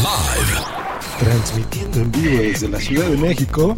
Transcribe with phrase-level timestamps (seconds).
[0.00, 0.64] Live.
[1.18, 3.76] Transmitiendo en vivo desde la Ciudad de México.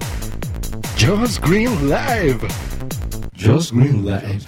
[0.96, 2.46] Just Green Live.
[3.36, 4.46] Just Green Live.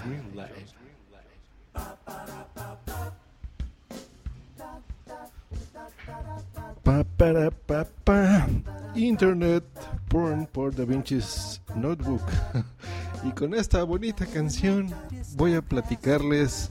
[6.85, 8.47] Pa, para, pa, pa.
[8.95, 9.65] Internet
[10.09, 12.23] Porn por Da Vinci's Notebook.
[13.25, 14.95] y con esta bonita canción
[15.35, 16.71] voy a platicarles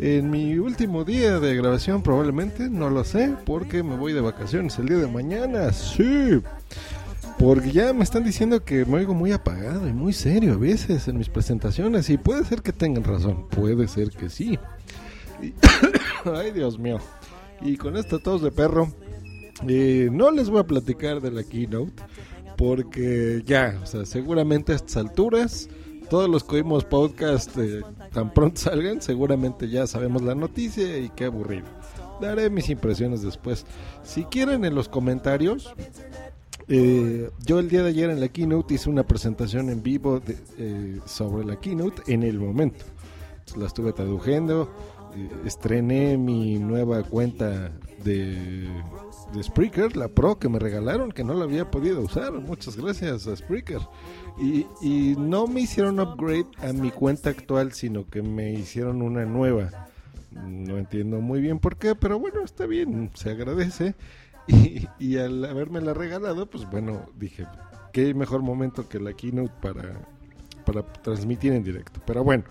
[0.00, 4.78] en mi último día de grabación probablemente, no lo sé, porque me voy de vacaciones
[4.78, 6.40] el día de mañana, sí.
[7.38, 11.06] Porque ya me están diciendo que me oigo muy apagado y muy serio a veces
[11.06, 14.58] en mis presentaciones y puede ser que tengan razón, puede ser que sí.
[16.24, 16.98] Ay, Dios mío.
[17.60, 18.90] Y con esta tos de perro,
[19.68, 22.02] eh, no les voy a platicar de la keynote
[22.56, 25.68] porque ya, o sea, seguramente a estas alturas,
[26.10, 27.82] todos los que oímos podcast eh,
[28.12, 31.66] tan pronto salgan, seguramente ya sabemos la noticia y qué aburrido.
[32.20, 33.64] Daré mis impresiones después.
[34.02, 35.72] Si quieren en los comentarios,
[36.68, 40.36] eh, yo el día de ayer en la keynote hice una presentación en vivo de-
[40.58, 42.84] eh, sobre la keynote en el momento.
[43.56, 44.70] La estuve traduciendo,
[45.44, 47.72] estrené mi nueva cuenta
[48.04, 48.68] de,
[49.32, 52.32] de Spreaker, la Pro que me regalaron, que no la había podido usar.
[52.32, 53.80] Muchas gracias a Spreaker.
[54.40, 59.24] Y, y no me hicieron upgrade a mi cuenta actual, sino que me hicieron una
[59.24, 59.88] nueva.
[60.30, 63.94] No entiendo muy bien por qué, pero bueno, está bien, se agradece.
[64.46, 67.46] Y, y al haberme regalado, pues bueno, dije,
[67.92, 70.00] qué mejor momento que la keynote para,
[70.64, 72.00] para transmitir en directo.
[72.04, 72.44] Pero bueno,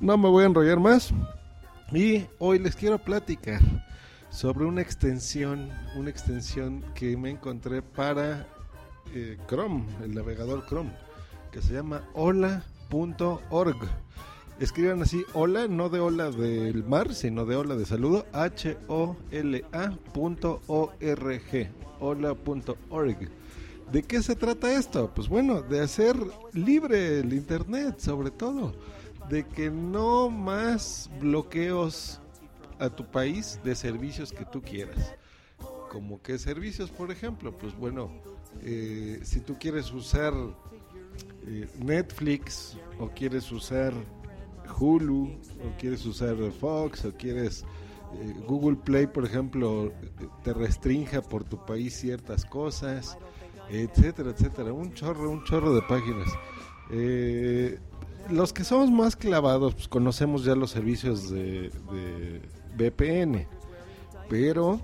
[0.00, 1.12] no me voy a enrollar más.
[1.92, 3.60] Y hoy les quiero platicar
[4.30, 8.48] sobre una extensión, una extensión que me encontré para
[9.14, 10.92] eh, Chrome, el navegador Chrome,
[11.52, 13.76] que se llama hola.org.
[14.58, 19.18] Escriban así, hola, no de hola del mar, sino de hola de saludo, H-O-L-A.org,
[22.00, 23.30] hola.org.
[23.92, 25.12] ¿De qué se trata esto?
[25.14, 26.16] Pues bueno, de hacer
[26.52, 28.72] libre el Internet, sobre todo,
[29.28, 32.20] de que no más bloqueos
[32.78, 35.14] a tu país de servicios que tú quieras.
[35.90, 38.10] Como que servicios, por ejemplo, pues bueno,
[38.62, 40.34] eh, si tú quieres usar
[41.46, 43.92] eh, Netflix o quieres usar
[44.78, 47.64] Hulu o quieres usar Fox o quieres
[48.14, 49.92] eh, Google Play, por ejemplo,
[50.42, 53.18] te restrinja por tu país ciertas cosas,
[53.70, 54.72] etcétera, etcétera.
[54.72, 56.28] Un chorro, un chorro de páginas.
[56.90, 57.78] Eh,
[58.30, 61.70] los que somos más clavados, pues conocemos ya los servicios de,
[62.76, 63.46] VPN,
[64.28, 64.80] pero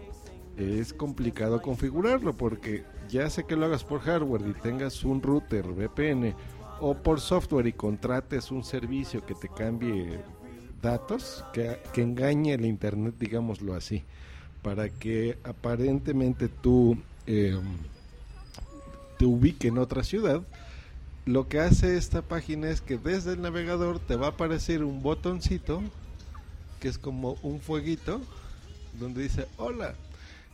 [0.56, 5.66] es complicado configurarlo porque ya sé que lo hagas por hardware y tengas un router
[5.66, 6.34] VPN
[6.80, 10.20] o por software y contrates un servicio que te cambie
[10.80, 14.04] datos, que, engañe el internet, digámoslo así,
[14.62, 16.96] para que aparentemente tú
[17.26, 17.58] eh,
[19.18, 20.42] te ubique en otra ciudad.
[21.30, 25.00] Lo que hace esta página es que desde el navegador te va a aparecer un
[25.00, 25.80] botoncito
[26.80, 28.20] que es como un fueguito
[28.98, 29.94] donde dice hola.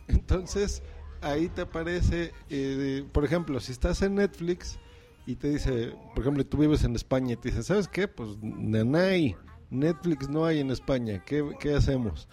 [0.07, 0.83] Entonces
[1.23, 4.79] ahí te aparece, eh, por ejemplo, si estás en Netflix
[5.27, 8.07] y te dice, por ejemplo, tú vives en España y te dice, ¿sabes qué?
[8.07, 9.35] Pues nanay,
[9.71, 12.29] Netflix no hay en España, ¿qué, qué hacemos?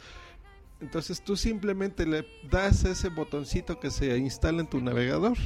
[0.82, 5.38] Entonces tú simplemente le das ese botoncito que se instala en tu navegador,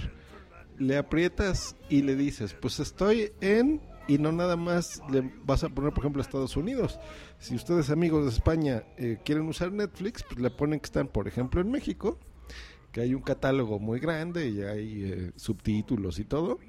[0.78, 5.70] le aprietas y le dices, pues estoy en, y no nada más le vas a
[5.70, 7.00] poner, por ejemplo, Estados Unidos.
[7.40, 11.28] Si ustedes amigos de España eh, quieren usar Netflix, pues le ponen que están, por
[11.28, 12.20] ejemplo, en México,
[12.92, 16.60] que hay un catálogo muy grande y hay eh, subtítulos y todo.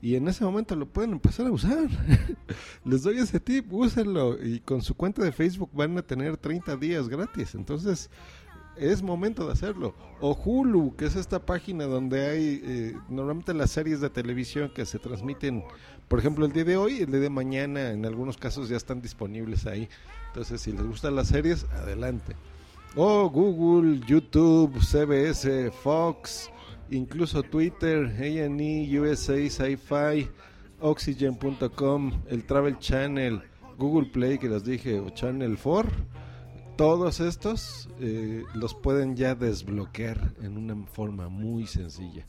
[0.00, 1.88] Y en ese momento lo pueden empezar a usar.
[2.84, 4.42] Les doy ese tip, úsenlo.
[4.42, 7.54] Y con su cuenta de Facebook van a tener 30 días gratis.
[7.54, 8.10] Entonces,
[8.76, 9.94] es momento de hacerlo.
[10.20, 14.86] O Hulu, que es esta página donde hay eh, normalmente las series de televisión que
[14.86, 15.64] se transmiten,
[16.08, 19.00] por ejemplo, el día de hoy, el día de mañana, en algunos casos ya están
[19.00, 19.88] disponibles ahí.
[20.28, 22.34] Entonces, si les gustan las series, adelante.
[22.96, 26.50] O Google, YouTube, CBS, Fox,
[26.90, 30.28] incluso Twitter, A&E, USA, Sci-Fi,
[30.80, 33.42] Oxygen.com, el Travel Channel,
[33.78, 35.90] Google Play que les dije, o Channel 4,
[36.76, 42.26] todos estos eh, los pueden ya desbloquear en una forma muy sencilla.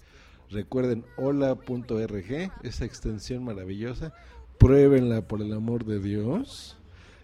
[0.50, 4.13] Recuerden hola.org, esa extensión maravillosa,
[4.59, 6.77] pruébenla por el amor de Dios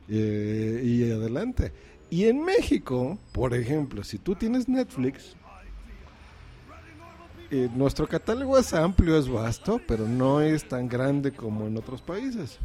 [0.10, 1.72] eh, y adelante.
[2.10, 5.36] Y en México, por ejemplo, si tú tienes Netflix,
[7.52, 12.02] eh, nuestro catálogo es amplio, es vasto, pero no es tan grande como en otros
[12.02, 12.60] países.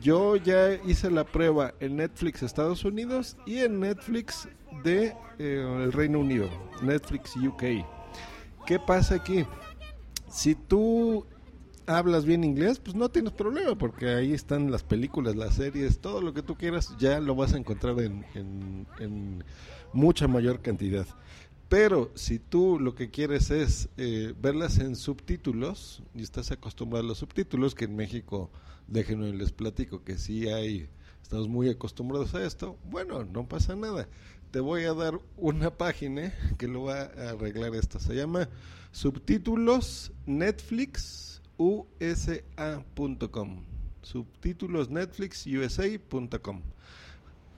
[0.00, 4.48] Yo ya hice la prueba en Netflix Estados Unidos y en Netflix
[4.84, 6.48] de eh, el Reino Unido,
[6.82, 7.84] Netflix UK.
[8.66, 9.44] ¿Qué pasa aquí?
[10.30, 11.24] Si tú
[11.88, 16.20] hablas bien inglés, pues no tienes problema, porque ahí están las películas, las series, todo
[16.20, 19.44] lo que tú quieras, ya lo vas a encontrar en,
[19.92, 21.06] mucha mayor cantidad.
[21.68, 27.08] Pero si tú lo que quieres es eh, verlas en subtítulos, y estás acostumbrado a
[27.08, 28.50] los subtítulos, que en México,
[28.88, 30.88] déjenme les platico que sí hay,
[31.22, 34.08] estamos muy acostumbrados a esto, bueno, no pasa nada.
[34.50, 38.00] Te voy a dar una página que lo va a arreglar esto.
[38.00, 38.48] Se llama
[38.92, 41.90] subtítulos Netflix usa.com.
[44.00, 46.62] Subtítulos netflixusa.com.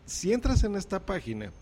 [0.05, 1.53] Si entras en esta página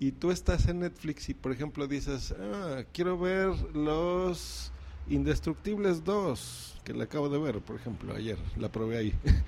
[0.00, 4.72] y tú estás en Netflix y por ejemplo dices, ah, quiero ver los
[5.08, 9.14] Indestructibles 2, que la acabo de ver, por ejemplo, ayer, la probé ahí.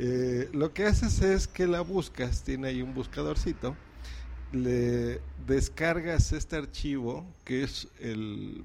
[0.00, 3.74] Eh, lo que haces es que la buscas, tiene ahí un buscadorcito,
[4.52, 8.64] le descargas este archivo que es el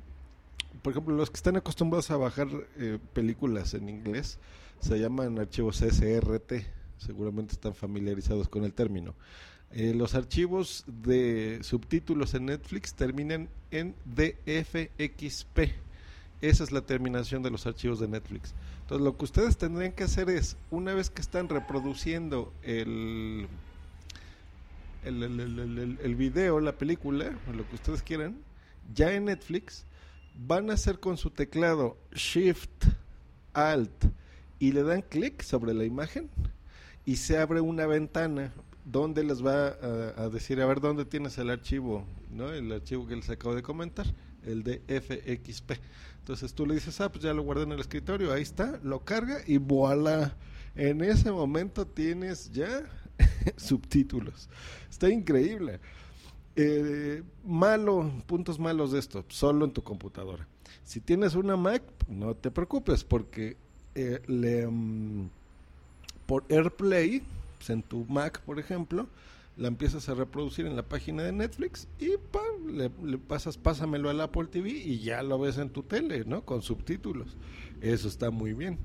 [0.83, 4.37] por ejemplo, los que están acostumbrados a bajar eh, películas en inglés
[4.81, 6.51] se llaman archivos SRT,
[6.97, 9.15] seguramente están familiarizados con el término.
[9.71, 15.59] Eh, los archivos de subtítulos en Netflix terminan en DFXP.
[16.43, 18.53] Esa es la terminación de los archivos de Netflix.
[18.81, 23.47] Entonces, lo que ustedes tendrían que hacer es, una vez que están reproduciendo el,
[25.05, 28.35] el, video, la película, lo que ustedes quieran,
[28.93, 29.85] ya en Netflix,
[30.35, 32.87] van a hacer con su teclado Shift
[33.53, 34.07] Alt
[34.59, 36.29] y le dan clic sobre la imagen
[37.05, 38.51] y se abre una ventana
[38.83, 42.49] donde les va a, decir a ver dónde tienes el archivo, ¿no?
[42.49, 44.07] El archivo que les acabo de comentar,
[44.45, 45.71] el de FXP.
[46.19, 49.03] Entonces tú le dices, ah, pues ya lo guardé en el escritorio, ahí está, lo
[49.03, 50.35] carga y voilà.
[50.75, 52.83] En ese momento tienes ya
[53.57, 54.49] subtítulos.
[54.89, 55.79] Está increíble.
[56.55, 60.47] Eh, malo, puntos malos de esto, solo en tu computadora.
[60.83, 63.57] Si tienes una Mac, no te preocupes porque
[63.95, 65.29] eh, le, mm,
[66.25, 67.21] por AirPlay,
[67.57, 69.07] pues, en tu Mac, por ejemplo,
[69.57, 72.15] la empiezas a reproducir en la página de Netflix y
[72.71, 76.43] le, le, pasas, pásamelo al Apple TV y ya lo ves en tu tele, ¿no?
[76.43, 77.37] Con subtítulos.
[77.81, 78.79] Eso está muy bien.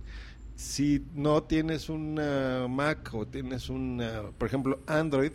[0.56, 5.32] Si no tienes una Mac o tienes una, por ejemplo, Android,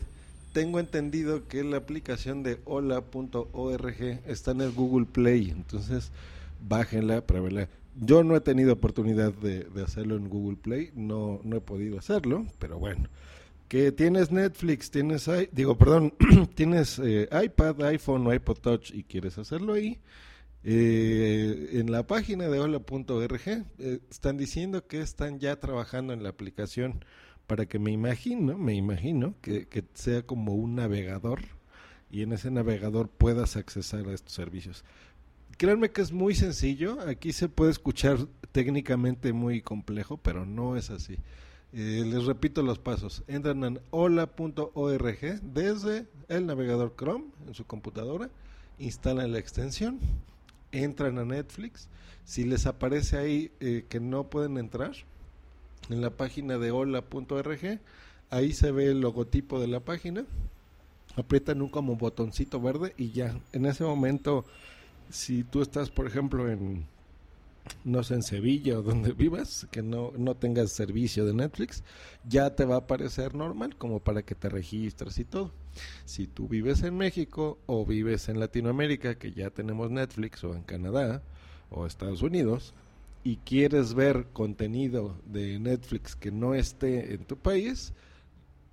[0.52, 6.12] tengo entendido que la aplicación de hola.org está en el Google Play, entonces
[6.68, 7.70] bájenla, pruébenla.
[8.00, 12.46] Yo no he tenido oportunidad de, hacerlo en Google Play, no, no he podido hacerlo,
[12.60, 13.10] pero bueno.
[13.68, 16.14] Que tienes Netflix, tienes, digo, perdón,
[16.56, 20.00] tienes eh, iPad, iPhone o iPod Touch y quieres hacerlo ahí,
[20.66, 26.30] eh, en la página de hola.org eh, están diciendo que están ya trabajando en la
[26.30, 27.04] aplicación
[27.48, 31.42] para que me imagino, me imagino que, sea como un navegador
[32.10, 34.86] y en ese navegador puedas accesar a estos servicios.
[35.58, 38.18] Créanme que es muy sencillo, aquí se puede escuchar
[38.54, 41.18] técnicamente muy complejo, pero no es así.
[41.74, 43.24] Eh, les repito los pasos.
[43.28, 48.30] Entran en hola.org desde el navegador Chrome en su computadora,
[48.78, 50.00] instalan la extensión,
[50.72, 51.88] entran a Netflix.
[52.26, 54.94] Si les aparece ahí eh, que no pueden entrar,
[55.90, 57.80] en la página de hola.org.
[58.30, 60.26] Ahí se ve el logotipo de la página.
[61.16, 63.36] Aprietan un como botoncito verde y ya.
[63.52, 64.46] En ese momento,
[65.10, 66.86] si tú estás, por ejemplo, en
[67.84, 71.84] no sé, en Sevilla o donde vivas, que no, no tengas servicio de Netflix,
[72.28, 75.52] ya te va a aparecer normal como para que te registres y todo.
[76.06, 80.64] Si tú vives en México o vives en Latinoamérica, que ya tenemos Netflix, o en
[80.64, 81.22] Canadá
[81.70, 82.74] o Estados Unidos,
[83.24, 87.94] y quieres ver contenido de Netflix que no esté en tu país,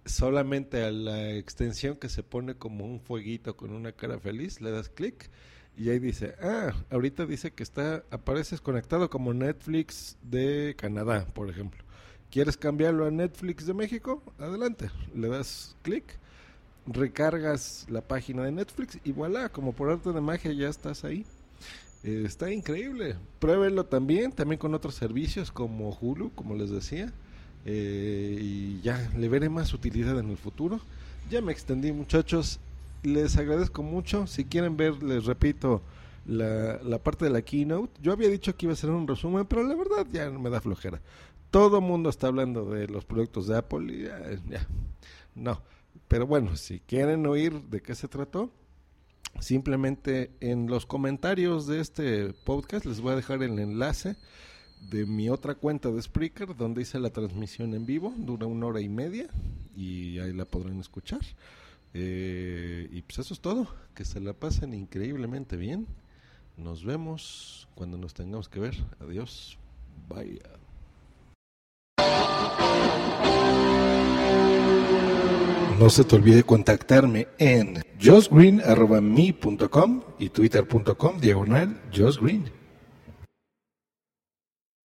[0.04, 4.70] solamente a la extensión que se pone como un fueguito con una cara feliz, le
[4.70, 5.30] das clic
[5.76, 11.48] y ahí dice, ah, ahorita dice que está, apareces conectado como Netflix de Canadá, por
[11.48, 11.82] ejemplo.
[12.30, 14.22] ¿Quieres cambiarlo a Netflix de México?
[14.38, 16.04] Adelante, le das clic,
[16.86, 21.24] recargas la página de Netflix y voilà, como por arte de magia ya estás ahí.
[22.02, 23.16] Está increíble.
[23.40, 27.12] Pruébenlo también, también con otros servicios como Hulu, como les decía.
[27.66, 30.80] Eh, y ya le veré más utilidad en el futuro.
[31.30, 32.58] Ya me extendí, muchachos.
[33.02, 34.26] Les agradezco mucho.
[34.26, 35.82] Si quieren ver, les repito,
[36.26, 38.00] la, la parte de la keynote.
[38.02, 40.60] Yo había dicho que iba a ser un resumen, pero la verdad ya me da
[40.60, 41.00] flojera.
[41.50, 44.66] Todo mundo está hablando de los productos de Apple y ya, ya.
[45.34, 45.62] No.
[46.06, 48.52] Pero bueno, si quieren oír de qué se trató,
[49.38, 54.16] Simplemente en los comentarios de este podcast les voy a dejar el enlace
[54.90, 58.80] de mi otra cuenta de Spreaker donde hice la transmisión en vivo, dura una hora
[58.80, 59.28] y media
[59.74, 61.20] y ahí la podrán escuchar.
[61.94, 65.86] Eh, y pues eso es todo, que se la pasen increíblemente bien.
[66.56, 68.76] Nos vemos cuando nos tengamos que ver.
[69.00, 69.58] Adiós.
[70.08, 70.40] Bye.
[75.78, 82.59] No se te olvide contactarme en josgreen.me.com y twitter.com diagonal josgreen.